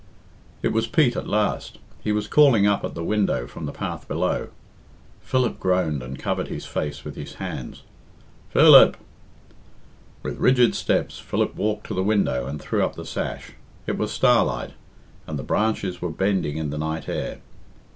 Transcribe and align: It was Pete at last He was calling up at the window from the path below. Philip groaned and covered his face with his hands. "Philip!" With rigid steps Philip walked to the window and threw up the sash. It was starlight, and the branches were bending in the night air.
It 0.63 0.69
was 0.69 0.87
Pete 0.87 1.15
at 1.15 1.27
last 1.27 1.77
He 2.03 2.11
was 2.11 2.25
calling 2.27 2.65
up 2.65 2.83
at 2.83 2.95
the 2.95 3.03
window 3.03 3.45
from 3.45 3.67
the 3.67 3.71
path 3.71 4.07
below. 4.07 4.47
Philip 5.21 5.59
groaned 5.59 6.01
and 6.01 6.17
covered 6.17 6.47
his 6.47 6.65
face 6.65 7.05
with 7.05 7.15
his 7.15 7.35
hands. 7.35 7.83
"Philip!" 8.49 8.97
With 10.23 10.39
rigid 10.39 10.73
steps 10.73 11.19
Philip 11.19 11.55
walked 11.55 11.85
to 11.85 11.93
the 11.93 12.01
window 12.01 12.47
and 12.47 12.59
threw 12.59 12.83
up 12.83 12.95
the 12.95 13.05
sash. 13.05 13.51
It 13.85 13.99
was 13.99 14.11
starlight, 14.11 14.71
and 15.27 15.37
the 15.37 15.43
branches 15.43 16.01
were 16.01 16.09
bending 16.09 16.57
in 16.57 16.71
the 16.71 16.79
night 16.79 17.07
air. 17.07 17.37